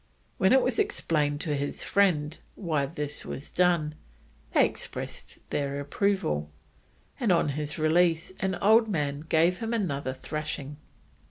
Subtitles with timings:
[0.39, 3.93] When it was explained to his friends why this was done,
[4.51, 6.49] they expressed their approval,
[7.19, 10.77] and on his release an old man gave him another thrashing.